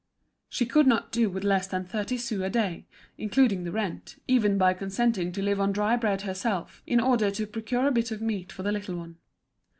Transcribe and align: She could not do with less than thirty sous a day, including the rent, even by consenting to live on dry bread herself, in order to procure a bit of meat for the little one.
She 0.49 0.65
could 0.65 0.87
not 0.87 1.11
do 1.11 1.29
with 1.29 1.43
less 1.43 1.67
than 1.67 1.85
thirty 1.85 2.17
sous 2.17 2.41
a 2.41 2.49
day, 2.49 2.87
including 3.19 3.65
the 3.65 3.71
rent, 3.71 4.15
even 4.27 4.57
by 4.57 4.73
consenting 4.73 5.31
to 5.33 5.43
live 5.43 5.61
on 5.61 5.71
dry 5.71 5.95
bread 5.95 6.23
herself, 6.23 6.81
in 6.87 6.99
order 6.99 7.29
to 7.29 7.45
procure 7.45 7.85
a 7.85 7.91
bit 7.91 8.09
of 8.09 8.19
meat 8.19 8.51
for 8.51 8.63
the 8.63 8.71
little 8.71 8.95
one. 8.95 9.19